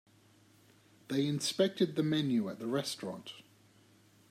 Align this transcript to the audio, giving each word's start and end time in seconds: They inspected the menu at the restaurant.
They 1.09 1.27
inspected 1.27 1.95
the 1.95 2.01
menu 2.01 2.49
at 2.49 2.57
the 2.57 2.65
restaurant. 2.65 3.33